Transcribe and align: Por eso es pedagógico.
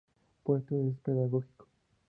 Por 0.43 0.59
eso 0.61 0.75
es 0.89 0.97
pedagógico. 1.01 1.67